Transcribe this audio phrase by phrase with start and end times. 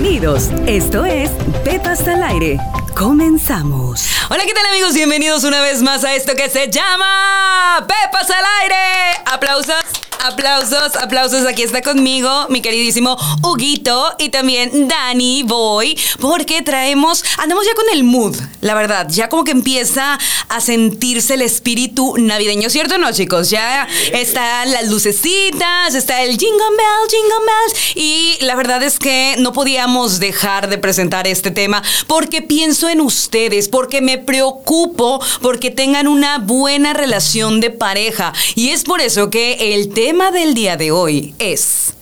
[0.00, 0.50] Bienvenidos.
[0.68, 1.28] Esto es
[1.64, 2.56] Pepas al aire.
[2.96, 4.06] Comenzamos.
[4.30, 4.94] Hola, ¿qué tal amigos?
[4.94, 9.20] Bienvenidos una vez más a esto que se llama Pepas al aire.
[9.26, 9.87] Aplausos.
[10.28, 11.46] Aplausos, aplausos.
[11.46, 17.86] Aquí está conmigo mi queridísimo Huguito y también Dani Boy, porque traemos, andamos ya con
[17.94, 20.18] el mood, la verdad, ya como que empieza
[20.50, 23.48] a sentirse el espíritu navideño, ¿cierto no, chicos?
[23.48, 29.36] Ya están las lucecitas, está el jingle bell, jingle bells, y la verdad es que
[29.38, 35.70] no podíamos dejar de presentar este tema porque pienso en ustedes, porque me preocupo porque
[35.70, 40.52] tengan una buena relación de pareja, y es por eso que el tema tema del
[40.52, 41.94] día de hoy es...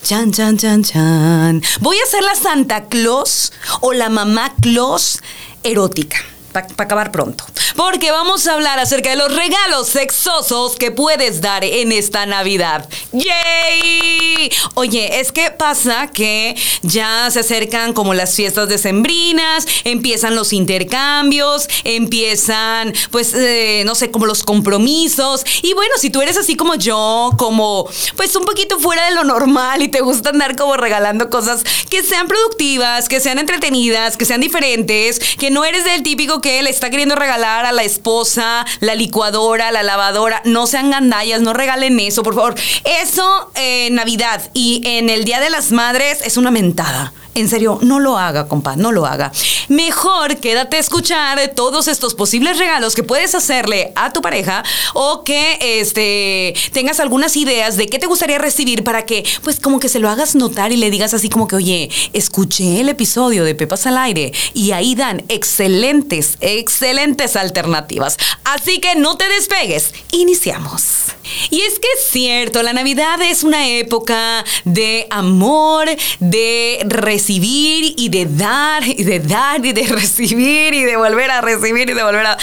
[0.00, 1.60] Chan, chan, chan, chan.
[1.80, 5.20] Voy a ser la Santa Claus o la mamá Claus
[5.64, 6.16] erótica
[6.64, 7.44] para acabar pronto.
[7.76, 12.88] Porque vamos a hablar acerca de los regalos sexosos que puedes dar en esta Navidad.
[13.12, 14.50] ¡Yay!
[14.74, 21.68] Oye, es que pasa que ya se acercan como las fiestas decembrinas, empiezan los intercambios,
[21.84, 25.44] empiezan, pues, eh, no sé, como los compromisos.
[25.62, 29.24] Y bueno, si tú eres así como yo, como, pues, un poquito fuera de lo
[29.24, 34.24] normal y te gusta andar como regalando cosas que sean productivas, que sean entretenidas, que
[34.24, 38.64] sean diferentes, que no eres del típico que le está queriendo regalar a la esposa
[38.78, 40.42] la licuadora, la lavadora.
[40.44, 42.54] No sean gandallas, no regalen eso, por favor.
[42.84, 47.12] Eso en Navidad y en el Día de las Madres es una mentada.
[47.36, 49.30] En serio, no lo haga, compa, no lo haga.
[49.68, 55.22] Mejor quédate a escuchar todos estos posibles regalos que puedes hacerle a tu pareja o
[55.22, 59.90] que este, tengas algunas ideas de qué te gustaría recibir para que, pues, como que
[59.90, 63.54] se lo hagas notar y le digas así como que, oye, escuché el episodio de
[63.54, 68.16] Pepas al aire y ahí dan excelentes, excelentes alternativas.
[68.44, 69.92] Así que no te despegues.
[70.10, 71.15] Iniciamos.
[71.50, 75.88] Y es que es cierto, la Navidad es una época de amor,
[76.20, 81.40] de recibir y de dar y de dar y de recibir y de volver a
[81.40, 82.38] recibir y de volver a...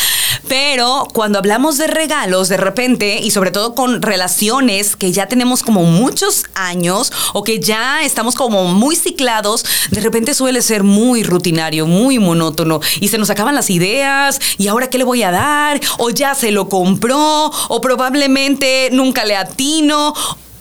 [0.54, 5.64] Pero cuando hablamos de regalos, de repente, y sobre todo con relaciones que ya tenemos
[5.64, 11.23] como muchos años o que ya estamos como muy ciclados, de repente suele ser muy
[11.23, 15.32] rutinario, muy monótono y se nos acaban las ideas y ahora qué le voy a
[15.32, 20.14] dar o ya se lo compró o probablemente nunca le atino.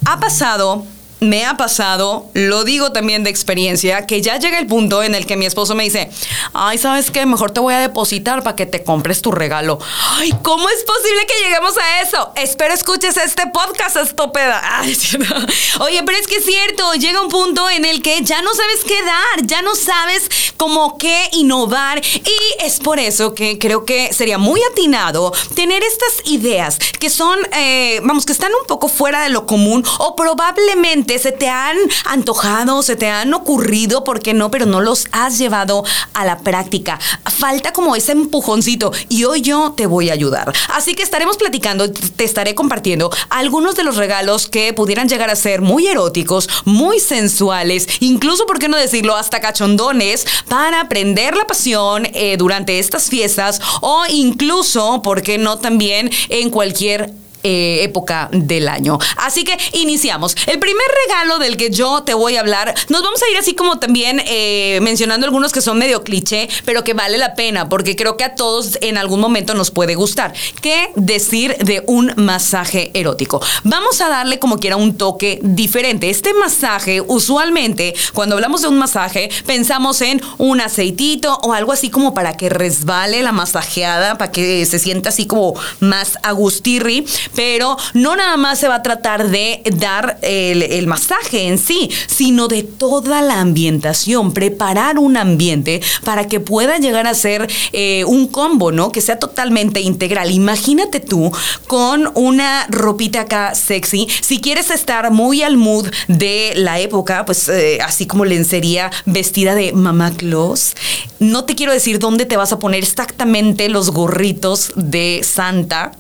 [0.06, 0.86] Ha pasado
[1.22, 5.24] me ha pasado, lo digo también de experiencia, que ya llega el punto en el
[5.24, 6.10] que mi esposo me dice,
[6.52, 7.24] ay, ¿sabes qué?
[7.26, 9.78] Mejor te voy a depositar para que te compres tu regalo.
[10.18, 12.32] Ay, ¿cómo es posible que lleguemos a eso?
[12.36, 14.60] Espero escuches este podcast, estúpida.
[15.80, 18.80] Oye, pero es que es cierto, llega un punto en el que ya no sabes
[18.86, 24.12] qué dar, ya no sabes cómo qué innovar y es por eso que creo que
[24.12, 29.22] sería muy atinado tener estas ideas que son, eh, vamos, que están un poco fuera
[29.22, 34.34] de lo común o probablemente se te han antojado, se te han ocurrido, ¿por qué
[34.34, 34.50] no?
[34.50, 35.84] Pero no los has llevado
[36.14, 36.98] a la práctica.
[37.38, 40.52] Falta como ese empujoncito y hoy yo te voy a ayudar.
[40.74, 45.36] Así que estaremos platicando, te estaré compartiendo algunos de los regalos que pudieran llegar a
[45.36, 51.46] ser muy eróticos, muy sensuales, incluso, ¿por qué no decirlo?, hasta cachondones para prender la
[51.46, 58.28] pasión eh, durante estas fiestas o incluso, ¿por qué no también en cualquier eh, época
[58.32, 58.98] del año.
[59.16, 60.36] Así que iniciamos.
[60.46, 63.54] El primer regalo del que yo te voy a hablar, nos vamos a ir así
[63.54, 67.96] como también eh, mencionando algunos que son medio cliché, pero que vale la pena, porque
[67.96, 70.32] creo que a todos en algún momento nos puede gustar.
[70.60, 73.40] ¿Qué decir de un masaje erótico?
[73.64, 76.10] Vamos a darle como quiera un toque diferente.
[76.10, 81.90] Este masaje, usualmente, cuando hablamos de un masaje, pensamos en un aceitito o algo así
[81.90, 87.04] como para que resbale la masajeada, para que se sienta así como más agustirri
[87.34, 92.48] pero no nada más se va a tratar de dar el, masaje en sí, sino
[92.48, 98.26] de toda la ambientación, preparar un ambiente para que pueda llegar a ser eh, un
[98.26, 98.90] combo, ¿no?
[98.90, 100.30] Que sea totalmente integral.
[100.30, 101.32] Imagínate tú
[101.66, 107.48] con una ropita acá sexy, si quieres estar muy al mood de la época, pues
[107.48, 110.74] eh, así como lencería vestida de mamá Claus,
[111.18, 115.92] no te quiero decir dónde te vas a poner exactamente los gorritos de Santa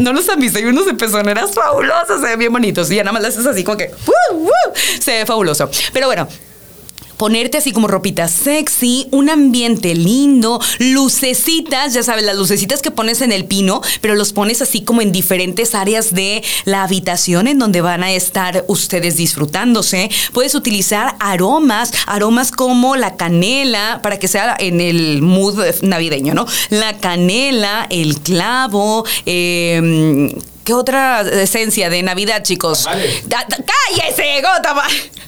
[0.00, 2.90] no los han visto, hay unos de pezoneras fabulosos, se ven bien bonitos.
[2.90, 3.90] Y ya nada más las haces así como que,
[5.00, 5.70] se ve fabuloso.
[5.92, 6.28] Pero bueno,
[7.16, 13.20] ponerte así como ropita sexy, un ambiente lindo, lucecitas, ya sabes, las lucecitas que pones
[13.20, 17.58] en el pino, pero los pones así como en diferentes áreas de la habitación en
[17.58, 20.10] donde van a estar ustedes disfrutándose.
[20.32, 26.46] Puedes utilizar aromas, aromas como la canela, para que sea en el mood navideño, ¿no?
[26.70, 30.34] La canela, el clavo, eh
[30.66, 32.88] ¿Qué otra esencia de Navidad, chicos?
[33.28, 34.74] ¡Cállese, gota!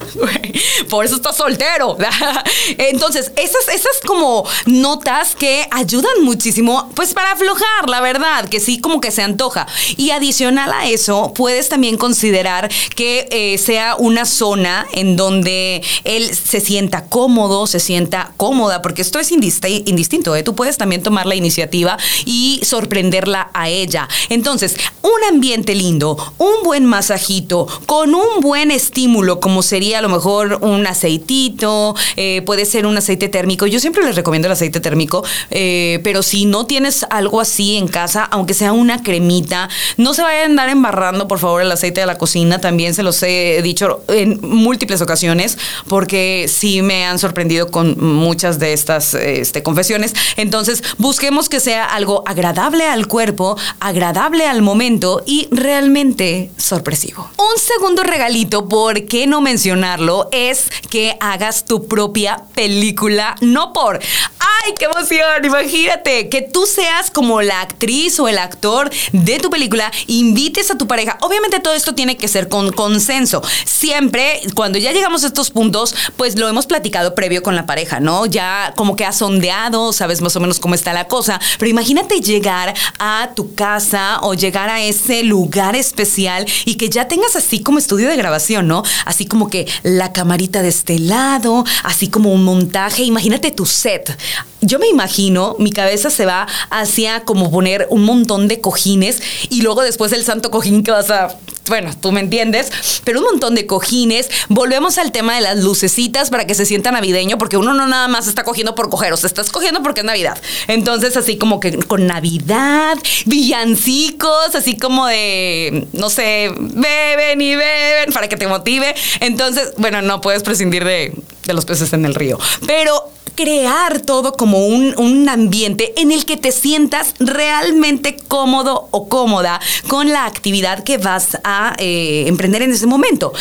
[0.90, 1.96] Por eso está soltero.
[2.78, 8.80] Entonces, esas, esas como notas que ayudan muchísimo, pues para aflojar, la verdad, que sí
[8.80, 9.68] como que se antoja.
[9.96, 16.34] Y adicional a eso, puedes también considerar que eh, sea una zona en donde él
[16.34, 20.34] se sienta cómodo, se sienta cómoda, porque esto es indistinto.
[20.34, 20.42] ¿eh?
[20.42, 24.08] Tú puedes también tomar la iniciativa y sorprenderla a ella.
[24.30, 30.08] Entonces, un ambiente lindo, un buen masajito, con un buen estímulo, como sería a lo
[30.08, 33.66] mejor un aceitito, eh, puede ser un aceite térmico.
[33.66, 37.88] Yo siempre les recomiendo el aceite térmico, eh, pero si no tienes algo así en
[37.88, 42.00] casa, aunque sea una cremita, no se vayan a andar embarrando, por favor, el aceite
[42.00, 42.60] de la cocina.
[42.60, 45.58] También se los he dicho en múltiples ocasiones,
[45.88, 50.14] porque sí me han sorprendido con muchas de estas este, confesiones.
[50.36, 57.30] Entonces, busquemos que sea algo agradable al cuerpo, agradable al momento y realmente sorpresivo.
[57.36, 60.28] Un segundo regalito, ¿por qué no mencionarlo?
[60.32, 65.44] Es que hagas tu propia película, no por, ¡ay, qué emoción!
[65.44, 70.78] Imagínate que tú seas como la actriz o el actor de tu película, invites a
[70.78, 71.18] tu pareja.
[71.20, 73.42] Obviamente todo esto tiene que ser con consenso.
[73.64, 78.00] Siempre, cuando ya llegamos a estos puntos, pues lo hemos platicado previo con la pareja,
[78.00, 78.26] ¿no?
[78.26, 82.20] Ya como que has sondeado, sabes más o menos cómo está la cosa, pero imagínate
[82.20, 87.60] llegar a tu casa o llegar a ese lugar especial y que ya tengas así
[87.60, 88.82] como estudio de grabación, ¿no?
[89.04, 94.16] Así como que la camarita de este lado, así como un montaje, imagínate tu set.
[94.60, 99.62] Yo me imagino, mi cabeza se va hacia como poner un montón de cojines y
[99.62, 101.36] luego después el santo cojín que vas a
[101.68, 102.70] bueno, tú me entiendes,
[103.04, 104.30] pero un montón de cojines.
[104.48, 108.08] Volvemos al tema de las lucecitas para que se sienta navideño, porque uno no nada
[108.08, 110.38] más está cogiendo por coger, o sea, estás cogiendo porque es Navidad.
[110.66, 112.96] Entonces, así como que con Navidad,
[113.26, 118.94] villancicos, así como de, no sé, beben y beben para que te motive.
[119.20, 121.14] Entonces, bueno, no puedes prescindir de,
[121.44, 122.38] de los peces en el río.
[122.66, 129.08] Pero crear todo como un, un, ambiente en el que te sientas realmente cómodo o
[129.08, 133.32] cómoda con la actividad que vas a eh, emprender en ese momento.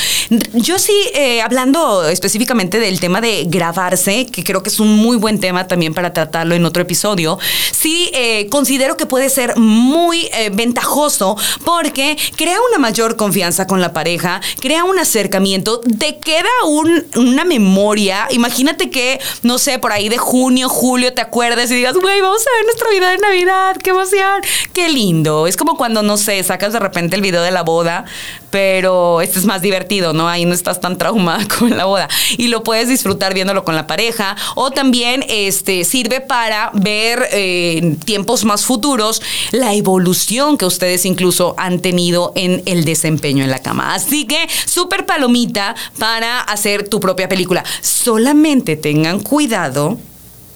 [0.53, 5.17] Yo sí, eh, hablando específicamente del tema de grabarse, que creo que es un muy
[5.17, 7.39] buen tema también para tratarlo en otro episodio,
[7.71, 13.93] sí eh, considero que puede ser muy ventajoso porque crea una mayor confianza con la
[13.93, 18.27] pareja, crea un acercamiento, te queda un, una memoria.
[18.29, 22.41] Imagínate que, no sé, por ahí de junio, julio, te acuerdas y digas, güey, vamos
[22.41, 24.41] a ver nuestro video de Navidad, qué emoción,
[24.73, 25.47] qué lindo.
[25.47, 28.05] Es como cuando, no sé, sacas de repente el video de la boda,
[28.49, 30.27] pero este es más divertido, ¿no?
[30.27, 32.07] Ahí no estás tan traumada con la boda.
[32.37, 34.35] Y lo puedes disfrutar viéndolo con la pareja.
[34.55, 41.05] O también este, sirve para ver eh, en tiempos más futuros la evolución que ustedes
[41.05, 43.93] incluso han tenido en el desempeño en la cama.
[43.93, 47.63] Así que súper palomita para hacer tu propia película.
[47.81, 49.76] Solamente tengan cuidado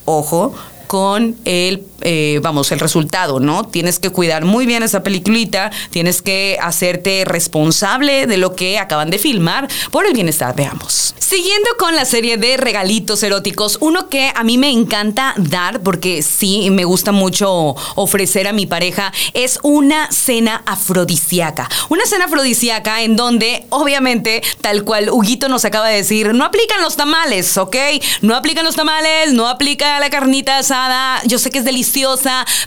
[0.04, 0.52] ojo,
[0.92, 3.64] con el eh, vamos, el resultado, ¿no?
[3.64, 9.08] Tienes que cuidar muy bien esa peliculita, tienes que hacerte responsable de lo que acaban
[9.08, 11.14] de filmar por el bienestar de ambos.
[11.18, 16.22] Siguiendo con la serie de regalitos eróticos, uno que a mí me encanta dar, porque
[16.22, 21.70] sí, me gusta mucho ofrecer a mi pareja, es una cena afrodisíaca.
[21.88, 26.82] Una cena afrodisíaca en donde, obviamente, tal cual Huguito nos acaba de decir, no aplican
[26.82, 27.76] los tamales, ¿ok?
[28.22, 30.81] No aplican los tamales, no aplica la carnita asada.
[31.26, 32.12] Yo sé que es delicioso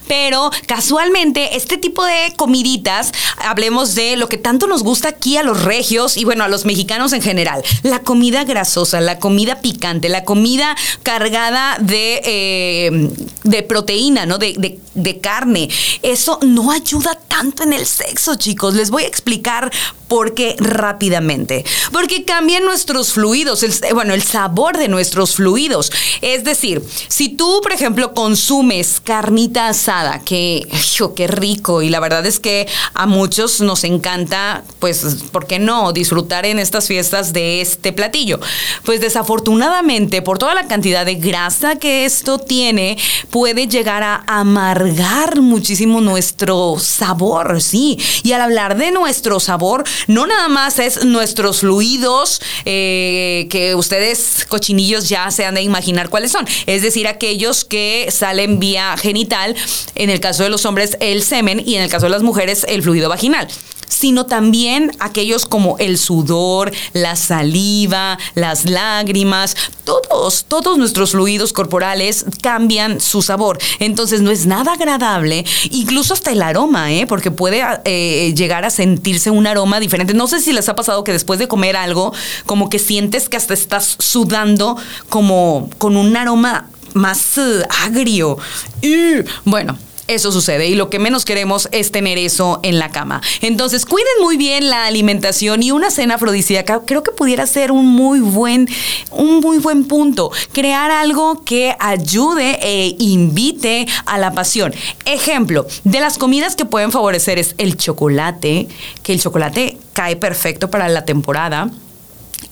[0.07, 5.43] pero casualmente este tipo de comiditas, hablemos de lo que tanto nos gusta aquí a
[5.43, 10.09] los regios y bueno, a los mexicanos en general, la comida grasosa, la comida picante,
[10.09, 13.09] la comida cargada de, eh,
[13.43, 14.37] de proteína, ¿no?
[14.37, 15.69] De, de carne.
[16.01, 18.73] Eso no ayuda tanto en el sexo, chicos.
[18.73, 19.71] Les voy a explicar
[20.07, 21.65] por qué rápidamente.
[21.91, 25.91] Porque cambian nuestros fluidos, el, bueno, el sabor de nuestros fluidos.
[26.21, 30.67] Es decir, si tú, por ejemplo, consumes carnita asada, que,
[31.15, 35.91] qué rico, y la verdad es que a muchos nos encanta, pues, ¿por qué no?
[35.91, 38.39] Disfrutar en estas fiestas de este platillo.
[38.83, 42.97] Pues desafortunadamente, por toda la cantidad de grasa que esto tiene,
[43.29, 47.97] puede llegar a amargar muchísimo nuestro sabor, sí.
[48.23, 54.45] Y al hablar de nuestro sabor, no nada más es nuestros fluidos, eh, que ustedes
[54.47, 56.47] cochinillos ya se han de imaginar cuáles son.
[56.65, 59.55] Es decir, aquellos que salen vía genital,
[59.95, 62.65] en el caso de los hombres el semen y en el caso de las mujeres
[62.67, 63.47] el fluido vaginal.
[63.87, 72.25] Sino también aquellos como el sudor, la saliva, las lágrimas, todos, todos nuestros fluidos corporales
[72.41, 73.59] cambian su sabor.
[73.79, 77.07] Entonces no es nada agradable, incluso hasta el aroma, ¿eh?
[77.07, 80.13] porque puede eh, llegar a sentirse un aroma diferente.
[80.13, 82.13] No sé si les ha pasado que después de comer algo,
[82.45, 84.77] como que sientes que hasta estás sudando
[85.09, 88.37] como con un aroma más uh, agrio.
[88.81, 88.95] Y,
[89.43, 93.21] bueno, eso sucede y lo que menos queremos es tener eso en la cama.
[93.41, 97.87] Entonces, cuiden muy bien la alimentación y una cena afrodisíaca creo que pudiera ser un
[97.87, 98.67] muy buen
[99.11, 104.73] un muy buen punto, crear algo que ayude e invite a la pasión.
[105.05, 108.67] Ejemplo, de las comidas que pueden favorecer es el chocolate,
[109.03, 111.69] que el chocolate cae perfecto para la temporada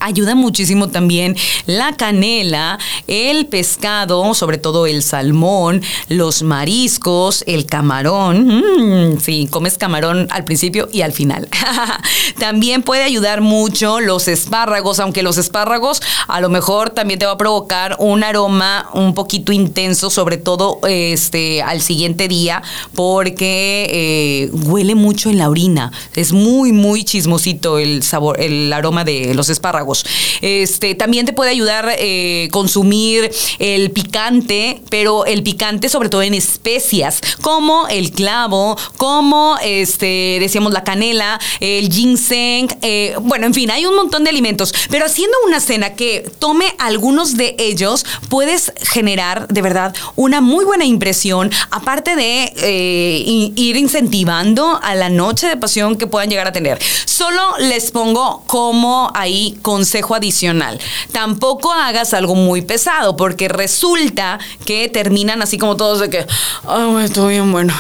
[0.03, 9.13] Ayuda muchísimo también la canela, el pescado, sobre todo el salmón, los mariscos, el camarón.
[9.13, 11.48] Mm, sí, comes camarón al principio y al final.
[12.38, 17.31] también puede ayudar mucho los espárragos, aunque los espárragos a lo mejor también te va
[17.31, 22.62] a provocar un aroma un poquito intenso, sobre todo este al siguiente día,
[22.93, 25.93] porque eh, huele mucho en la orina.
[26.13, 29.92] Es muy, muy chismosito el sabor, el aroma de los espárragos.
[30.41, 36.33] Este, también te puede ayudar eh, consumir el picante, pero el picante sobre todo en
[36.33, 43.71] especias, como el clavo, como este, decíamos la canela, el ginseng, eh, bueno, en fin,
[43.71, 48.73] hay un montón de alimentos, pero haciendo una cena que tome algunos de ellos, puedes
[48.81, 53.23] generar de verdad una muy buena impresión, aparte de eh,
[53.55, 56.79] ir incentivando a la noche de pasión que puedan llegar a tener.
[57.05, 60.80] Solo les pongo como ahí consejo adicional.
[61.12, 66.27] Tampoco hagas algo muy pesado, porque resulta que terminan así como todos de que,
[66.68, 67.74] ay, estoy bien bueno,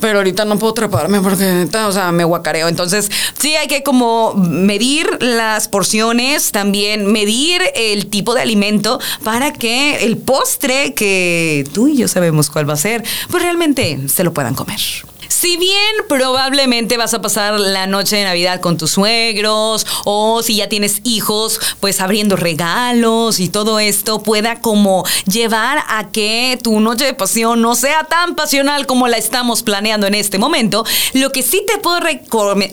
[0.00, 2.68] pero ahorita no puedo treparme porque, o sea, me guacareo.
[2.68, 9.52] Entonces, sí hay que como medir las porciones, también medir el tipo de alimento para
[9.52, 14.24] que el postre que tú y yo sabemos cuál va a ser, pues realmente se
[14.24, 14.80] lo puedan comer.
[15.28, 20.56] Si bien probablemente vas a pasar la noche de Navidad con tus suegros o si
[20.56, 26.80] ya tienes hijos, pues abriendo regalos y todo esto pueda como llevar a que tu
[26.80, 31.32] noche de pasión no sea tan pasional como la estamos planeando en este momento, lo
[31.32, 32.00] que sí te puedo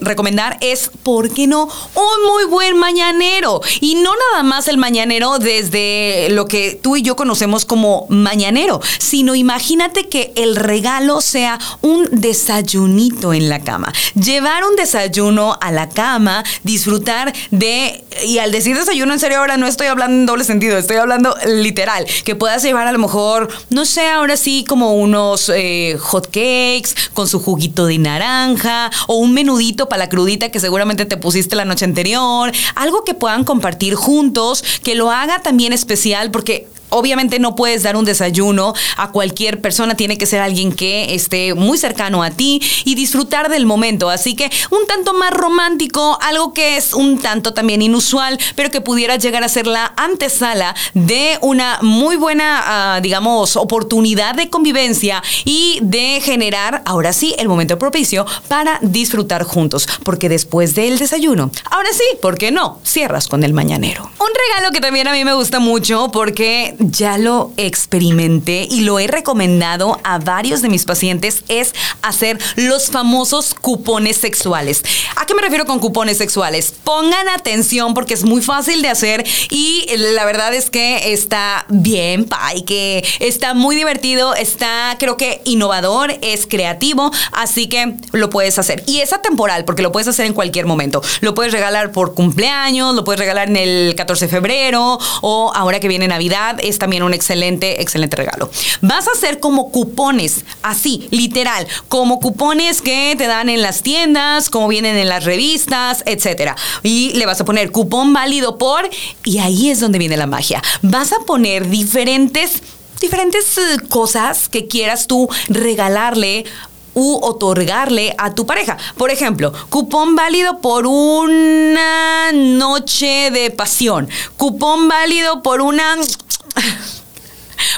[0.01, 1.63] recomendar es, ¿por qué no?
[1.63, 3.62] Un muy buen mañanero.
[3.79, 8.81] Y no nada más el mañanero desde lo que tú y yo conocemos como mañanero,
[9.00, 13.93] sino imagínate que el regalo sea un desayuno desayunito en la cama.
[14.15, 19.57] Llevar un desayuno a la cama, disfrutar de, y al decir desayuno en serio ahora
[19.57, 23.48] no estoy hablando en doble sentido, estoy hablando literal, que puedas llevar a lo mejor,
[23.69, 29.17] no sé, ahora sí como unos eh, hot cakes con su juguito de naranja o
[29.17, 33.43] un menudito para la crudita que seguramente te pusiste la noche anterior, algo que puedan
[33.43, 39.12] compartir juntos, que lo haga también especial porque obviamente no puedes dar un desayuno a
[39.12, 43.65] cualquier persona, tiene que ser alguien que esté muy cercano a ti y disfrutar del
[43.65, 44.10] momento.
[44.10, 48.81] Así que un tanto más romántico, algo que es un tanto también inusual, pero que
[48.81, 55.24] pudiera llegar a ser la antesala de una muy buena, ah, digamos, oportunidad de convivencia
[55.45, 59.88] y de generar, ahora sí, el momento propicio para disfrutar juntos.
[60.03, 62.79] Porque después del desayuno, ahora sí, ¿por qué no?
[62.83, 64.03] Cierras con el mañanero.
[64.19, 69.00] Un regalo que también a mí me gusta mucho porque ya lo experimenté y lo
[69.00, 74.84] he recomendado a varios de mis pacientes es hacer los famosos cupones sexuales.
[75.16, 76.74] ¿A qué me refiero con cupones sexuales?
[76.84, 82.26] Pongan atención porque es muy fácil de hacer y la verdad es que está bien,
[82.26, 88.58] pay, que está muy divertido, está creo que innovador, es creativo, así que lo puedes
[88.60, 88.84] hacer.
[88.88, 91.02] Y es atemporal porque lo puedes hacer en cualquier momento.
[91.22, 95.80] Lo puedes regalar por cumpleaños, lo puedes regalar en el 14 de febrero o ahora
[95.80, 98.50] que viene Navidad es también un excelente, excelente regalo.
[98.82, 104.50] Vas a hacer como cupones, así, literal, como cupones que te dan en las tiendas,
[104.50, 106.56] como vienen en las revistas, etcétera.
[106.82, 108.90] Y le vas a poner cupón válido por,
[109.24, 110.63] y ahí es donde viene la magia.
[110.82, 112.62] Vas a poner diferentes
[113.01, 116.46] diferentes eh, cosas que quieras tú regalarle
[116.93, 118.77] u otorgarle a tu pareja.
[118.98, 124.10] Por ejemplo, cupón válido por una noche de pasión.
[124.38, 125.95] Cupón válido por una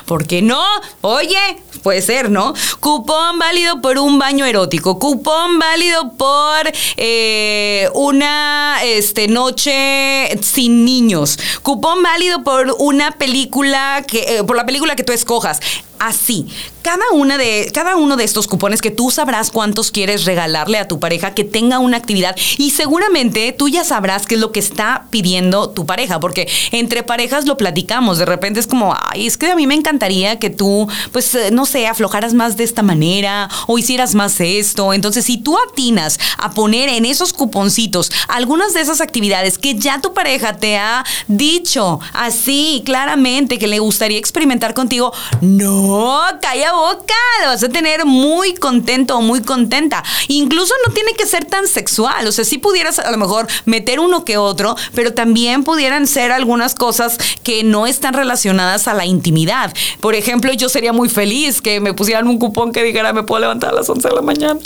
[0.06, 0.64] ¿Por qué no?
[1.02, 2.54] Oye, puede ser, ¿no?
[2.80, 11.38] Cupón válido por un baño erótico, cupón válido por eh, una este, noche sin niños,
[11.62, 15.60] cupón válido por una película que, eh, por la película que tú escojas
[16.08, 16.48] así.
[16.82, 20.88] Cada, una de, cada uno de estos cupones que tú sabrás cuántos quieres regalarle a
[20.88, 24.60] tu pareja que tenga una actividad y seguramente tú ya sabrás qué es lo que
[24.60, 29.38] está pidiendo tu pareja, porque entre parejas lo platicamos, de repente es como, ay, es
[29.38, 32.84] que a mí me encantaría que tú, pues, eh, no sé, aflojaras más de esta
[32.84, 34.94] manera o hicieras más esto.
[34.94, 40.02] Entonces, si tú atinas a poner en esos cuponcitos algunas de esas actividades que ya
[40.02, 45.93] tu pareja te ha dicho así claramente que le gustaría experimentar contigo, no,
[46.42, 50.04] calla boca, lo vas a tener muy contento o muy contenta.
[50.28, 54.00] Incluso no tiene que ser tan sexual, o sea, si pudieras a lo mejor meter
[54.00, 59.06] uno que otro, pero también pudieran ser algunas cosas que no están relacionadas a la
[59.06, 59.74] intimidad.
[60.00, 63.42] Por ejemplo, yo sería muy feliz que me pusieran un cupón que dijera me puedo
[63.42, 64.60] levantar a las 11 de la mañana.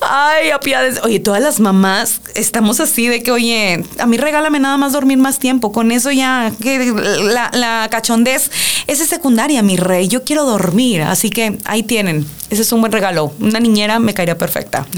[0.00, 1.00] Ay, apiades.
[1.02, 5.18] Oye, todas las mamás estamos así de que, oye, a mí regálame nada más dormir
[5.18, 5.72] más tiempo.
[5.72, 8.50] Con eso ya, que la, la cachondez,
[8.86, 10.08] esa es secundaria, mi rey.
[10.08, 11.02] Yo quiero dormir.
[11.02, 12.26] Así que ahí tienen.
[12.50, 13.32] Ese es un buen regalo.
[13.40, 14.86] Una niñera me caería perfecta.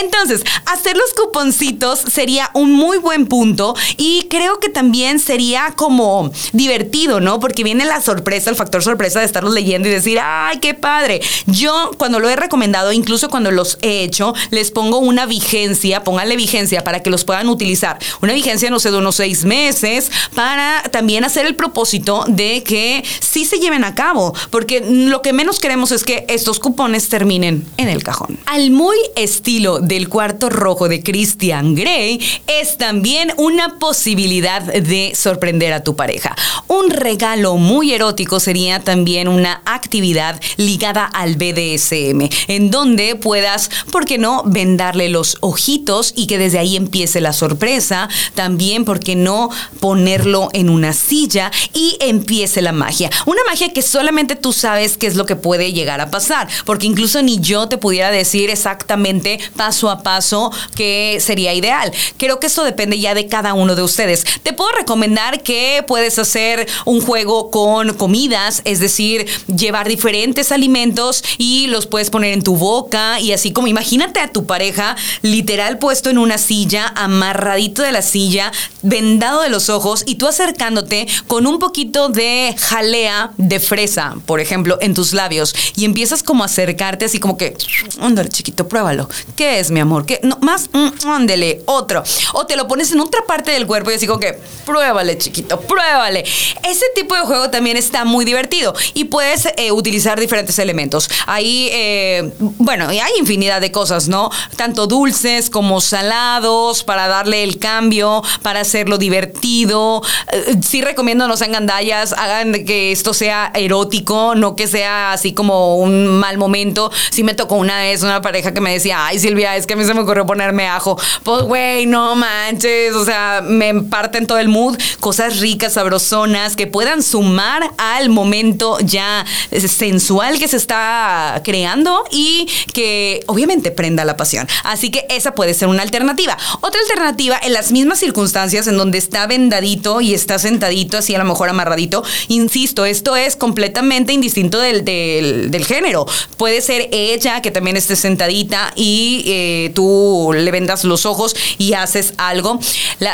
[0.00, 6.32] Entonces, hacer los cuponcitos sería un muy buen punto y creo que también sería como
[6.52, 7.38] divertido, ¿no?
[7.38, 11.20] Porque viene la sorpresa, el factor sorpresa de estarlos leyendo y decir, ay, qué padre.
[11.46, 16.36] Yo cuando lo he recomendado, incluso cuando los he hecho, les pongo una vigencia, pónganle
[16.36, 17.98] vigencia para que los puedan utilizar.
[18.20, 23.04] Una vigencia, no sé, de unos seis meses, para también hacer el propósito de que
[23.20, 27.66] sí se lleven a cabo, porque lo que menos queremos es que estos cupones terminen
[27.76, 28.38] en el cajón.
[28.46, 35.72] Al muy estilo del cuarto rojo de Christian Grey es también una posibilidad de sorprender
[35.72, 36.36] a tu pareja.
[36.68, 44.06] Un regalo muy erótico sería también una actividad ligada al BDSM, en donde puedas, ¿por
[44.06, 48.08] qué no?, vendarle los ojitos y que desde ahí empiece la sorpresa.
[48.34, 49.50] También, ¿por qué no?,
[49.80, 53.10] ponerlo en una silla y empiece la magia.
[53.26, 56.86] Una magia que solamente tú sabes qué es lo que puede llegar a pasar, porque
[56.86, 61.92] incluso ni yo te pudiera decir exactamente paso a paso que sería ideal.
[62.16, 64.24] Creo que esto depende ya de cada uno de ustedes.
[64.42, 71.22] Te puedo recomendar que puedes hacer un juego con comidas, es decir, llevar diferentes alimentos
[71.38, 75.78] y los puedes poner en tu boca y así como imagínate a tu pareja literal
[75.78, 78.52] puesto en una silla, amarradito de la silla,
[78.82, 84.40] vendado de los ojos y tú acercándote con un poquito de jalea de fresa, por
[84.40, 87.56] ejemplo, en tus labios y empiezas como a acercarte así como que,
[88.00, 89.08] ándale chiquito, pruébalo.
[89.36, 90.06] ¿Qué es, mi amor?
[90.06, 90.20] ¿Qué?
[90.22, 92.02] No, más, mm, ándele, otro.
[92.34, 95.60] O te lo pones en otra parte del cuerpo y así como que, pruébale chiquito,
[95.60, 96.24] pruébale.
[96.64, 101.08] Ese tipo de juego también está muy divertido y puedes eh, utilizar diferentes elementos.
[101.26, 104.30] Ahí, eh, bueno, hay infinidad de cosas, ¿no?
[104.56, 110.02] Tanto dulces como salados para darle el cambio, para hacerlo divertido.
[110.32, 114.03] Eh, sí recomiendo no sean gandallas, hagan que esto sea erótico,
[114.34, 116.90] no que sea así como un mal momento.
[117.10, 119.76] Sí me tocó una vez una pareja que me decía, ay Silvia, es que a
[119.76, 120.98] mí se me ocurrió ponerme ajo.
[121.22, 124.76] Pues güey, no manches, o sea, me parten todo el mood.
[125.00, 132.48] Cosas ricas, sabrosonas, que puedan sumar al momento ya sensual que se está creando y
[132.72, 134.46] que obviamente prenda la pasión.
[134.64, 136.36] Así que esa puede ser una alternativa.
[136.60, 141.18] Otra alternativa, en las mismas circunstancias en donde está vendadito y está sentadito, así a
[141.18, 146.06] lo mejor amarradito, insisto, esto es completamente indistinto del, del, género.
[146.36, 151.72] Puede ser ella que también esté sentadita y eh, tú le vendas los ojos y
[151.72, 152.58] haces algo.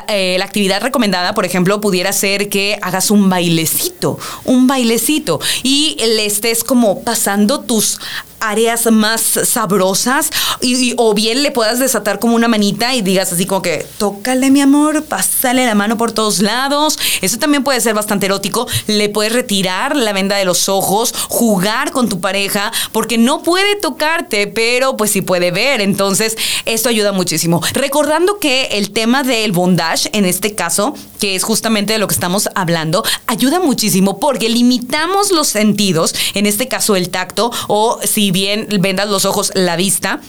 [0.09, 5.97] Eh, la actividad recomendada, por ejemplo, pudiera ser que hagas un bailecito, un bailecito y
[5.99, 7.99] le estés como pasando tus
[8.41, 13.47] áreas más sabrosas y, o bien le puedas desatar como una manita y digas así
[13.47, 16.99] como que tócale mi amor, pásale la mano por todos lados.
[17.21, 18.67] Eso también puede ser bastante erótico.
[18.87, 23.77] Le puedes retirar la venda de los ojos, jugar con tu pareja porque no puede
[23.77, 25.81] tocarte, pero pues sí puede ver.
[25.81, 27.63] Entonces, esto ayuda muchísimo.
[27.73, 32.15] Recordando que el tema del bondage, en este caso, que es justamente de lo que
[32.15, 38.30] estamos hablando, ayuda muchísimo porque limitamos los sentidos, en este caso el tacto o si
[38.31, 40.21] bien vendas los ojos, la vista,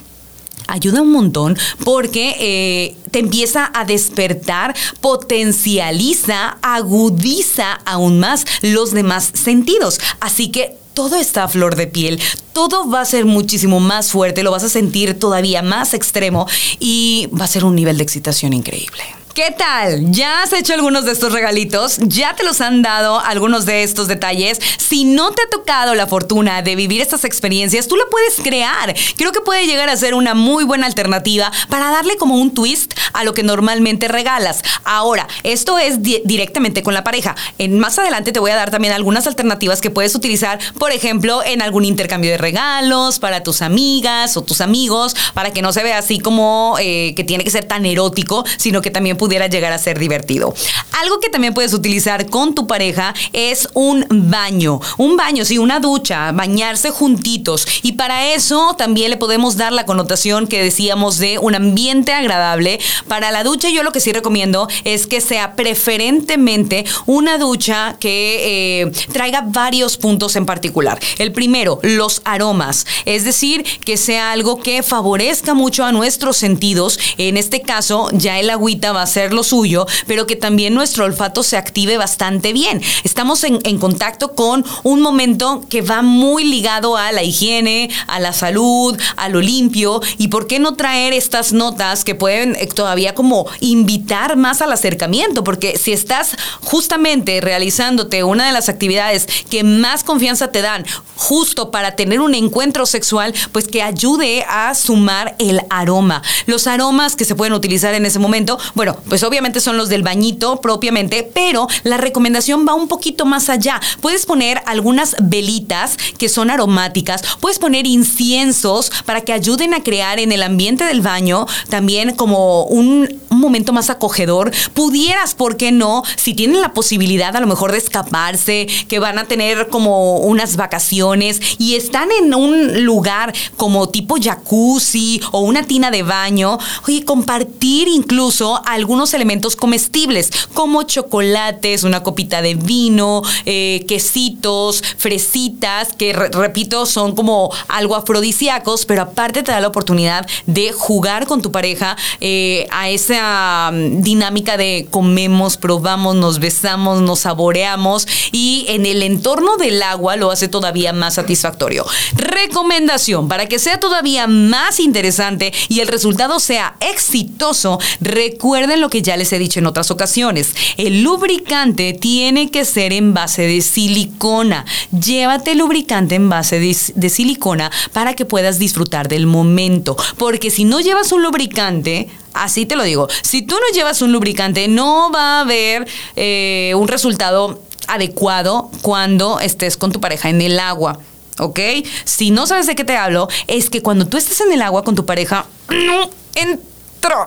[0.67, 9.31] ayuda un montón porque eh, te empieza a despertar, potencializa, agudiza aún más los demás
[9.33, 9.99] sentidos.
[10.19, 12.19] Así que todo está a flor de piel,
[12.53, 16.47] todo va a ser muchísimo más fuerte, lo vas a sentir todavía más extremo
[16.79, 19.20] y va a ser un nivel de excitación increíble.
[19.33, 20.11] ¿Qué tal?
[20.11, 21.99] ¿Ya has hecho algunos de estos regalitos?
[22.01, 24.59] ¿Ya te los han dado algunos de estos detalles?
[24.77, 28.93] Si no te ha tocado la fortuna de vivir estas experiencias, tú la puedes crear.
[29.15, 32.93] Creo que puede llegar a ser una muy buena alternativa para darle como un twist
[33.13, 34.63] a lo que normalmente regalas.
[34.83, 37.33] Ahora, esto es directamente con la pareja.
[37.57, 41.41] En, más adelante te voy a dar también algunas alternativas que puedes utilizar, por ejemplo,
[41.45, 45.83] en algún intercambio de regalos para tus amigas o tus amigos, para que no se
[45.83, 49.71] vea así como eh, que tiene que ser tan erótico, sino que también pudiera llegar
[49.71, 50.51] a ser divertido.
[50.99, 54.79] Algo que también puedes utilizar con tu pareja es un baño.
[54.97, 57.67] Un baño, sí, una ducha, bañarse juntitos.
[57.83, 62.79] Y para eso también le podemos dar la connotación que decíamos de un ambiente agradable.
[63.07, 68.81] Para la ducha yo lo que sí recomiendo es que sea preferentemente una ducha que
[68.81, 70.99] eh, traiga varios puntos en particular.
[71.19, 72.87] El primero, los aromas.
[73.05, 76.97] Es decir, que sea algo que favorezca mucho a nuestros sentidos.
[77.19, 81.05] En este caso, ya el agüita va a ser lo suyo, pero que también nuestro
[81.05, 82.81] olfato se active bastante bien.
[83.03, 88.33] Estamos en, contacto con un momento que va muy ligado a la higiene, a la
[88.33, 93.15] salud, a lo limpio, y por qué no traer estas notas que pueden eh, todavía
[93.15, 99.63] como invitar más al acercamiento, porque si estás justamente realizándote una de las actividades que
[99.63, 105.35] más confianza te dan justo para tener un encuentro sexual, pues que ayude a sumar
[105.39, 106.21] el aroma.
[106.45, 110.03] Los aromas que se pueden utilizar en ese momento, bueno, pues obviamente son los del
[110.03, 113.79] bañito propiamente, pero la recomendación va un poquito más allá.
[114.01, 120.19] Puedes poner algunas velitas que son aromáticas, puedes poner inciensos para que ayuden a crear
[120.19, 124.51] en el ambiente del baño también como un, momento más acogedor.
[124.75, 126.03] Pudieras, ¿por qué no?
[126.15, 130.57] Si tienen la posibilidad a lo mejor de escaparse, que van a tener como unas
[130.57, 137.03] vacaciones y están en un lugar como tipo jacuzzi o una tina de baño, oye,
[137.03, 146.11] compartir incluso algunos elementos comestibles como chocolates, una copita de vino, eh, quesitos, fresitas, que
[146.11, 151.53] repito, son como algo afrodisíacos, pero aparte te da la oportunidad de jugar con tu
[151.53, 158.85] pareja eh, a esa mm, dinámica de comemos, probamos, nos besamos, nos saboreamos y en
[158.85, 161.85] el entorno del agua lo hace todavía más satisfactorio.
[162.13, 169.01] Recomendación, para que sea todavía más interesante y el resultado sea exitoso, recuerden lo que
[169.01, 170.53] ya les he dicho en otras ocasiones.
[170.77, 174.65] El lubricante tiene que ser en base de silicona.
[174.91, 179.95] Llévate lubricante en base de, silicona para que puedas disfrutar del momento.
[180.17, 183.09] Porque si no llevas un lubricante, Así te lo digo.
[183.23, 189.41] Si tú no llevas un lubricante, no va a haber eh, un resultado adecuado cuando
[189.41, 190.99] estés con tu pareja en el agua.
[191.39, 191.59] ¿Ok?
[192.05, 194.83] Si no sabes de qué te hablo, es que cuando tú estés en el agua
[194.83, 196.61] con tu pareja, no, en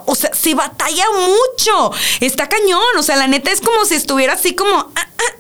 [0.07, 1.93] o sea, si batalla mucho.
[2.21, 2.83] Está cañón.
[2.99, 4.73] O sea, la neta es como si estuviera así como.
[4.95, 5.35] Ah, ah,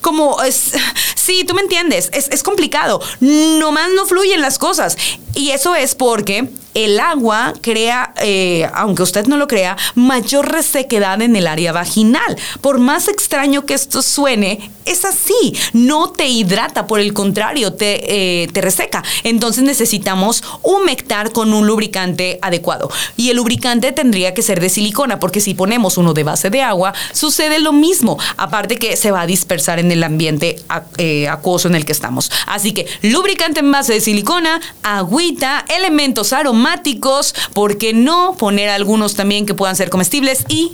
[0.00, 0.72] como es.
[1.14, 2.10] Sí, tú me entiendes.
[2.12, 3.00] Es, es complicado.
[3.20, 4.96] Nomás no fluyen las cosas.
[5.34, 11.20] Y eso es porque el agua crea, eh, aunque usted no lo crea, mayor resequedad
[11.20, 12.36] en el área vaginal.
[12.60, 15.54] Por más extraño que esto suene, es así.
[15.72, 19.02] No te hidrata, por el contrario, te, eh, te reseca.
[19.22, 22.90] Entonces necesitamos humectar con un lubricante adecuado.
[23.16, 26.62] Y el lubricante tendría que ser de silicona, porque si ponemos uno de base de
[26.62, 28.18] agua, sucede lo mismo.
[28.36, 30.56] Aparte que se va a dispersar en el ambiente
[30.98, 32.30] eh, acuoso en el que estamos.
[32.46, 39.14] Así que lubricante en base de silicona, agüita, elementos aromáticos, ¿por qué no poner algunos
[39.14, 40.44] también que puedan ser comestibles?
[40.48, 40.72] Y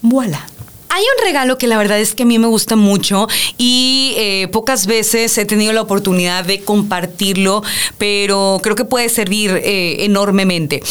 [0.00, 0.46] voilà.
[0.94, 3.26] Hay un regalo que la verdad es que a mí me gusta mucho
[3.56, 7.62] y eh, pocas veces he tenido la oportunidad de compartirlo,
[7.96, 10.82] pero creo que puede servir eh, enormemente.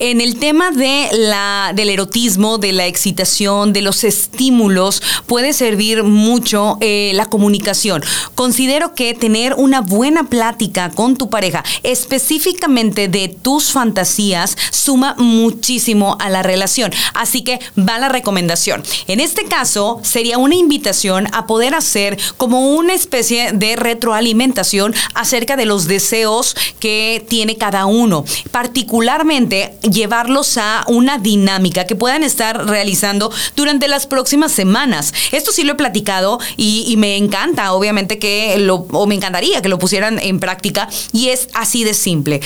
[0.00, 6.02] En el tema de la, del erotismo, de la excitación, de los estímulos, puede servir
[6.02, 8.02] mucho eh, la comunicación.
[8.34, 16.16] Considero que tener una buena plática con tu pareja, específicamente de tus fantasías, suma muchísimo
[16.18, 16.90] a la relación.
[17.14, 18.82] Así que va la recomendación.
[19.06, 25.56] En este caso, sería una invitación a poder hacer como una especie de retroalimentación acerca
[25.56, 28.24] de los deseos que tiene cada uno.
[28.50, 35.12] Particularmente, llevarlos a una dinámica que puedan estar realizando durante las próximas semanas.
[35.32, 39.68] Esto sí lo he platicado y, me encanta, obviamente, que lo, o me encantaría que
[39.68, 42.40] lo pusieran en práctica y es así de simple.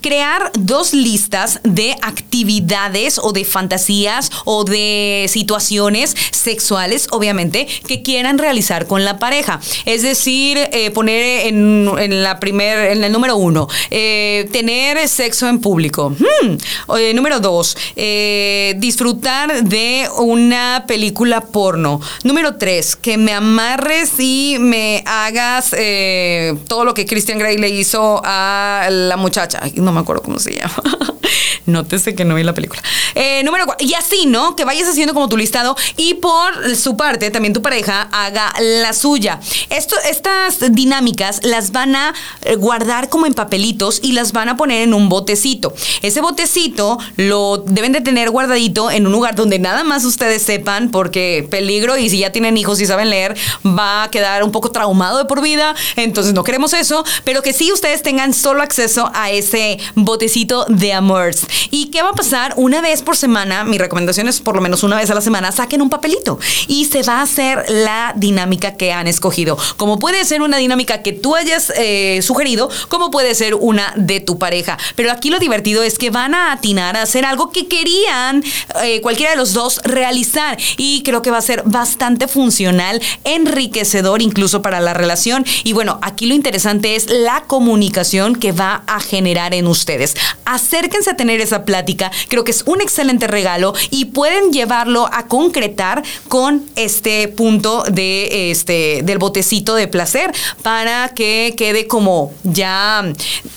[0.00, 8.38] Crear dos listas de actividades o de fantasías o de situaciones sexuales, obviamente, que quieran
[8.38, 9.60] realizar con la pareja.
[9.84, 15.60] Es decir, eh, poner en, la primer, en el número uno, eh, tener sexo en
[15.60, 16.10] público.
[16.10, 16.56] Hmm.
[17.14, 17.76] número dos,
[18.76, 22.00] disfrutar de una película porno.
[22.24, 25.70] Número tres, que me amarres y me hagas
[26.68, 29.60] todo lo que Christian Grey le hizo a la muchacha.
[29.74, 30.82] No me acuerdo cómo se llama.
[31.68, 32.82] Nótese que no vi la película.
[33.14, 33.86] Eh, número cuatro.
[33.86, 34.56] Y así, ¿no?
[34.56, 38.94] Que vayas haciendo como tu listado y por su parte, también tu pareja haga la
[38.94, 39.38] suya.
[39.68, 44.56] Esto, estas dinámicas las van a eh, guardar como en papelitos y las van a
[44.56, 45.74] poner en un botecito.
[46.00, 50.90] Ese botecito lo deben de tener guardadito en un lugar donde nada más ustedes sepan,
[50.90, 54.70] porque peligro y si ya tienen hijos y saben leer, va a quedar un poco
[54.70, 55.74] traumado de por vida.
[55.96, 60.94] Entonces no queremos eso, pero que sí ustedes tengan solo acceso a ese botecito de
[60.94, 61.18] amor.
[61.70, 62.54] ¿Y qué va a pasar?
[62.56, 65.52] Una vez por semana, mi recomendación es por lo menos una vez a la semana,
[65.52, 69.58] saquen un papelito y se va a hacer la dinámica que han escogido.
[69.76, 74.20] Como puede ser una dinámica que tú hayas eh, sugerido, como puede ser una de
[74.20, 74.78] tu pareja.
[74.94, 78.42] Pero aquí lo divertido es que van a atinar a hacer algo que querían
[78.82, 80.58] eh, cualquiera de los dos realizar.
[80.76, 85.44] Y creo que va a ser bastante funcional, enriquecedor incluso para la relación.
[85.64, 90.14] Y bueno, aquí lo interesante es la comunicación que va a generar en ustedes.
[90.44, 92.10] Acérquense a tener esa plática.
[92.28, 98.50] Creo que es un excelente regalo y pueden llevarlo a concretar con este punto de
[98.50, 100.32] este del botecito de placer
[100.62, 103.04] para que quede como ya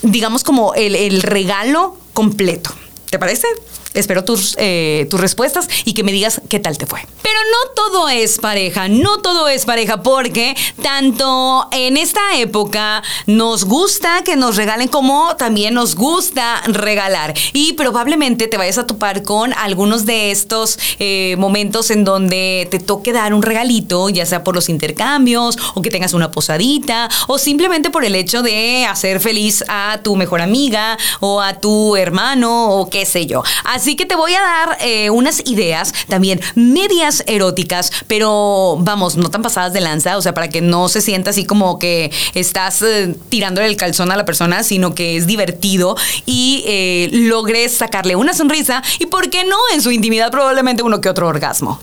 [0.02, 2.72] digamos como el, el regalo completo.
[3.10, 3.48] ¿Te parece?
[3.94, 7.02] Espero tus, eh, tus respuestas y que me digas qué tal te fue.
[7.22, 13.66] Pero no todo es pareja, no todo es pareja, porque tanto en esta época nos
[13.66, 17.34] gusta que nos regalen como también nos gusta regalar.
[17.52, 22.80] Y probablemente te vayas a topar con algunos de estos eh, momentos en donde te
[22.80, 27.38] toque dar un regalito, ya sea por los intercambios o que tengas una posadita o
[27.38, 32.70] simplemente por el hecho de hacer feliz a tu mejor amiga o a tu hermano
[32.70, 33.44] o qué sé yo.
[33.66, 39.30] Así que te voy a dar eh, unas ideas también medias eróticas, pero vamos, no
[39.30, 42.82] tan pasadas de lanza, o sea, para que no se sienta así como que estás
[42.82, 48.16] eh, tirándole el calzón a la persona, sino que es divertido y eh, logres sacarle
[48.16, 49.58] una sonrisa y, ¿por qué no?
[49.74, 51.80] En su intimidad probablemente uno que otro orgasmo.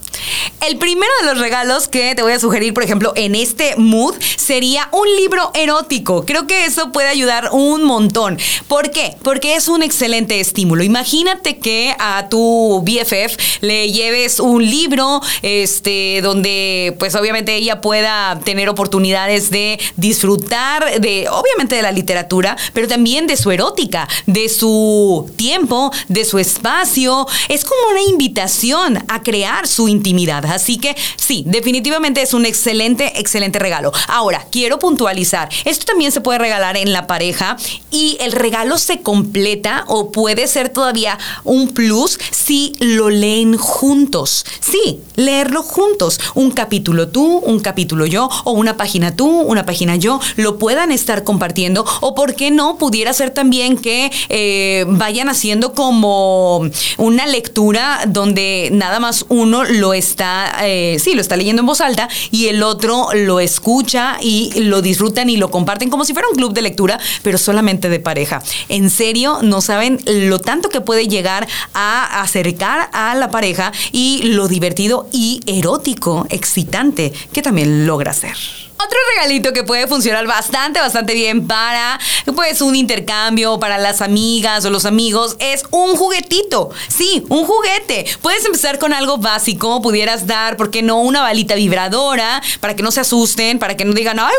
[0.66, 4.14] El primero de los regalos que te voy a sugerir, por ejemplo, en este mood,
[4.36, 6.24] sería un libro erótico.
[6.26, 8.38] Creo que eso puede ayudar un montón.
[8.66, 9.16] ¿Por qué?
[9.22, 10.82] Porque es un excelente estímulo.
[10.82, 18.38] Imagínate que a tu BFF le lleves un libro, este, donde pues obviamente ella pueda
[18.44, 24.48] tener oportunidades de disfrutar de, obviamente de la literatura, pero también de su erótica, de
[24.48, 27.26] su tiempo, de su espacio.
[27.48, 30.44] Es como una invitación a crear su intimidad.
[30.46, 33.92] Así que sí, definitivamente es un excelente, excelente regalo.
[34.08, 37.56] Ahora, quiero puntualizar, esto también se puede regalar en la pareja
[37.90, 44.44] y el regalo se completa o puede ser todavía un plus si lo leen juntos.
[44.58, 46.18] Sí, leerlo juntos.
[46.34, 50.90] Un capítulo tú, un capítulo yo, o una página tú, una página yo, lo puedan
[50.90, 51.86] estar compartiendo.
[52.00, 58.70] O por qué no, pudiera ser también que eh, vayan haciendo como una lectura donde
[58.72, 62.64] nada más uno lo está, eh, sí, lo está leyendo en voz alta y el
[62.64, 66.62] otro lo escucha y lo disfrutan y lo comparten como si fuera un club de
[66.62, 68.42] lectura, pero solamente de pareja.
[68.68, 74.22] En serio, no saben lo tanto que puede llegar a acercar a la pareja y
[74.24, 78.67] lo divertido y erótico, excitante que también logra ser.
[78.80, 81.98] Otro regalito que puede funcionar bastante, bastante bien para
[82.36, 86.70] pues un intercambio, para las amigas o los amigos, es un juguetito.
[86.86, 88.06] Sí, un juguete.
[88.22, 91.00] Puedes empezar con algo básico, pudieras dar, ¿por qué no?
[91.00, 94.34] Una balita vibradora, para que no se asusten, para que no digan, ay,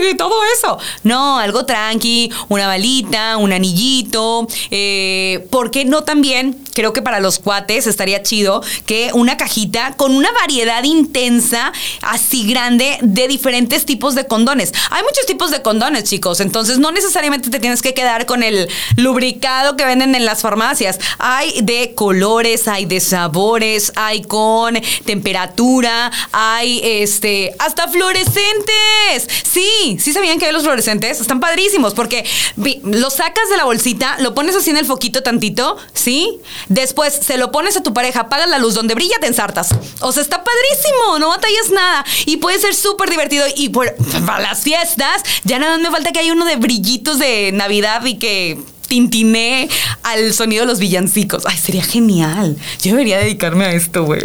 [0.00, 0.78] güey, todo eso.
[1.02, 4.46] No, algo tranqui, una balita, un anillito.
[4.70, 6.64] Eh, ¿Por qué no también?
[6.74, 12.46] Creo que para los cuates estaría chido que una cajita con una variedad intensa, así
[12.46, 14.72] grande, de diferentes tipos de condones.
[14.90, 18.68] Hay muchos tipos de condones, chicos, entonces no necesariamente te tienes que quedar con el
[18.96, 20.98] lubricado que venden en las farmacias.
[21.18, 29.28] Hay de colores, hay de sabores, hay con temperatura, hay este hasta fluorescentes.
[29.42, 32.24] Sí, sí sabían que hay los fluorescentes, están padrísimos porque
[32.82, 36.40] los sacas de la bolsita, lo pones así en el foquito tantito, ¿sí?
[36.68, 39.74] Después se lo pones a tu pareja, apagas la luz, donde brilla te ensartas.
[40.00, 43.69] O sea, está padrísimo, no batallas nada y puede ser súper divertido y
[44.26, 48.04] para las fiestas, ya nada más me falta que haya uno de brillitos de Navidad
[48.04, 49.68] y que tintiné
[50.02, 51.44] al sonido de los villancicos.
[51.46, 52.56] Ay, sería genial.
[52.82, 54.22] Yo debería dedicarme a esto, güey.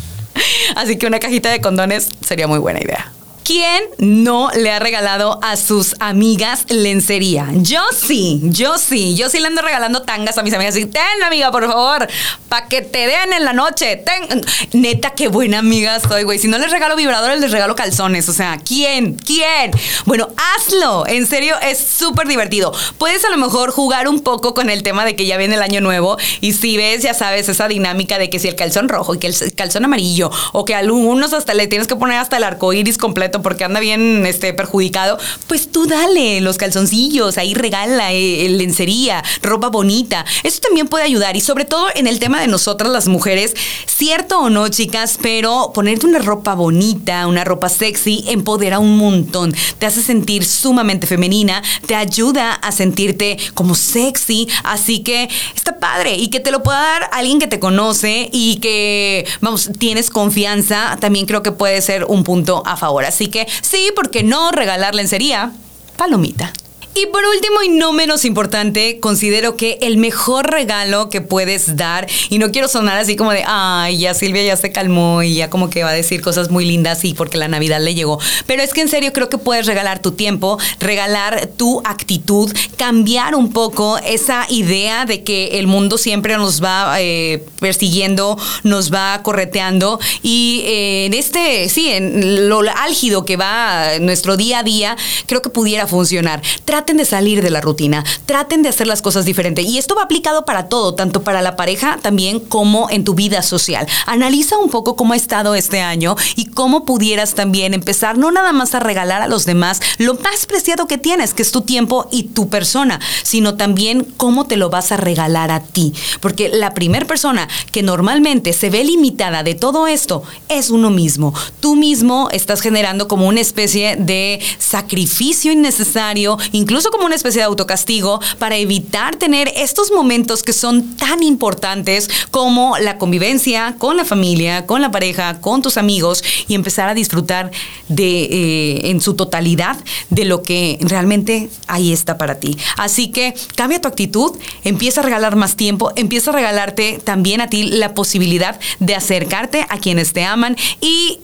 [0.76, 3.12] Así que una cajita de condones sería muy buena idea.
[3.50, 7.48] ¿Quién no le ha regalado a sus amigas lencería?
[7.52, 9.16] Yo sí, yo sí.
[9.16, 10.76] Yo sí le ando regalando tangas a mis amigas.
[10.76, 12.06] Y ten, amiga, por favor,
[12.48, 13.96] para que te den en la noche.
[13.96, 14.40] Ten.
[14.72, 16.38] Neta, qué buena amiga soy, güey.
[16.38, 18.28] Si no les regalo vibradores, les regalo calzones.
[18.28, 19.14] O sea, ¿quién?
[19.14, 19.72] ¿Quién?
[20.04, 21.04] Bueno, hazlo.
[21.08, 22.72] En serio, es súper divertido.
[22.98, 25.62] Puedes a lo mejor jugar un poco con el tema de que ya viene el
[25.62, 26.18] año nuevo.
[26.40, 29.26] Y si ves, ya sabes, esa dinámica de que si el calzón rojo y que
[29.26, 32.72] el calzón amarillo, o que a algunos hasta le tienes que poner hasta el arco
[32.72, 38.48] iris completo porque anda bien este, perjudicado, pues tú dale los calzoncillos, ahí regala eh,
[38.50, 40.24] lencería, ropa bonita.
[40.42, 43.54] Eso también puede ayudar y sobre todo en el tema de nosotras las mujeres,
[43.86, 49.54] cierto o no, chicas, pero ponerte una ropa bonita, una ropa sexy, empodera un montón.
[49.78, 56.16] Te hace sentir sumamente femenina, te ayuda a sentirte como sexy, así que está padre
[56.16, 60.96] y que te lo pueda dar alguien que te conoce y que, vamos, tienes confianza,
[61.00, 63.04] también creo que puede ser un punto a favor.
[63.04, 65.52] Así que sí, porque no regalar lencería,
[65.96, 66.52] palomita.
[66.92, 72.08] Y por último y no menos importante, considero que el mejor regalo que puedes dar,
[72.30, 75.50] y no quiero sonar así como de, ay, ya Silvia ya se calmó y ya
[75.50, 78.64] como que va a decir cosas muy lindas y porque la Navidad le llegó, pero
[78.64, 83.52] es que en serio creo que puedes regalar tu tiempo, regalar tu actitud, cambiar un
[83.52, 90.00] poco esa idea de que el mundo siempre nos va eh, persiguiendo, nos va correteando
[90.24, 95.40] y eh, en este, sí, en lo álgido que va nuestro día a día, creo
[95.40, 96.42] que pudiera funcionar
[96.80, 99.66] traten de salir de la rutina, traten de hacer las cosas diferentes.
[99.66, 103.42] Y esto va aplicado para todo, tanto para la pareja también como en tu vida
[103.42, 103.86] social.
[104.06, 108.52] Analiza un poco cómo ha estado este año y cómo pudieras también empezar no nada
[108.52, 112.08] más a regalar a los demás lo más preciado que tienes, que es tu tiempo
[112.10, 115.92] y tu persona, sino también cómo te lo vas a regalar a ti.
[116.20, 121.34] Porque la primera persona que normalmente se ve limitada de todo esto es uno mismo.
[121.60, 127.46] Tú mismo estás generando como una especie de sacrificio innecesario, incluso como una especie de
[127.46, 134.04] autocastigo para evitar tener estos momentos que son tan importantes como la convivencia con la
[134.04, 137.50] familia, con la pareja, con tus amigos y empezar a disfrutar
[137.88, 139.76] de eh, en su totalidad
[140.10, 142.56] de lo que realmente ahí está para ti.
[142.76, 147.48] Así que cambia tu actitud, empieza a regalar más tiempo, empieza a regalarte también a
[147.48, 151.20] ti la posibilidad de acercarte a quienes te aman y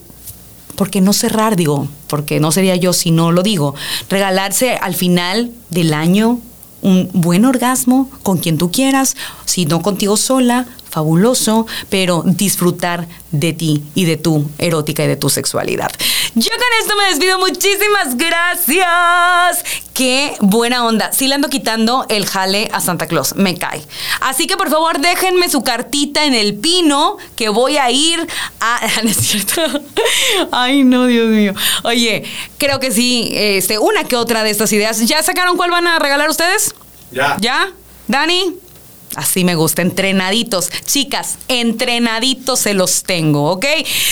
[0.76, 3.74] porque no cerrar, digo, porque no sería yo si no lo digo,
[4.08, 6.38] regalarse al final del año
[6.82, 13.52] un buen orgasmo con quien tú quieras, si no contigo sola, fabuloso, pero disfrutar de
[13.52, 15.90] ti y de tu erótica y de tu sexualidad.
[16.38, 17.38] Yo con esto me despido.
[17.38, 19.64] Muchísimas gracias.
[19.94, 21.10] Qué buena onda.
[21.10, 23.36] Sí le ando quitando el jale a Santa Claus.
[23.36, 23.82] Me cae.
[24.20, 28.26] Así que por favor déjenme su cartita en el pino que voy a ir
[28.60, 28.80] a...
[29.02, 29.62] ¿No es cierto?
[30.52, 31.54] Ay, no, Dios mío.
[31.84, 32.24] Oye,
[32.58, 35.00] creo que sí, este, una que otra de estas ideas.
[35.06, 36.74] ¿Ya sacaron cuál van a regalar ustedes?
[37.12, 37.38] Ya.
[37.40, 37.70] ¿Ya?
[38.08, 38.56] ¿Dani?
[39.14, 40.68] Así me gusta, entrenaditos.
[40.84, 43.64] Chicas, entrenaditos se los tengo, ¿ok?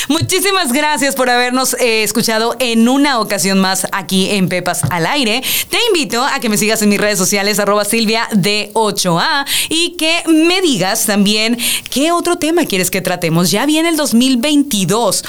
[0.08, 5.42] Muchísimas gracias por habernos eh, escuchado en una ocasión más aquí en Pepas al Aire.
[5.68, 9.90] Te invito a que me sigas en mis redes sociales, arroba Silvia de 8A, y
[9.98, 11.58] que me digas también
[11.90, 13.50] qué otro tema quieres que tratemos.
[13.50, 15.22] Ya viene el 2022.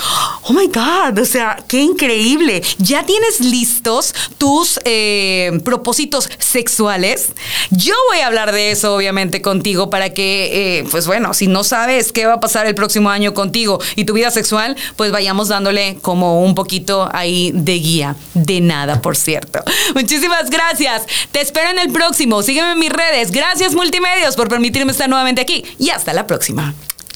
[0.43, 2.63] Oh my God, o sea, qué increíble.
[2.77, 7.33] ¿Ya tienes listos tus eh, propósitos sexuales?
[7.71, 11.63] Yo voy a hablar de eso, obviamente, contigo para que, eh, pues bueno, si no
[11.63, 15.47] sabes qué va a pasar el próximo año contigo y tu vida sexual, pues vayamos
[15.47, 18.15] dándole como un poquito ahí de guía.
[18.33, 19.59] De nada, por cierto.
[19.95, 21.03] Muchísimas gracias.
[21.31, 22.41] Te espero en el próximo.
[22.43, 23.31] Sígueme en mis redes.
[23.31, 26.73] Gracias Multimedios por permitirme estar nuevamente aquí y hasta la próxima.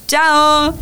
[0.08, 0.74] Chao.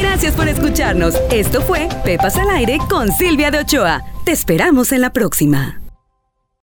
[0.00, 1.14] Gracias por escucharnos.
[1.30, 4.02] Esto fue Pepas al Aire con Silvia de Ochoa.
[4.24, 5.85] Te esperamos en la próxima.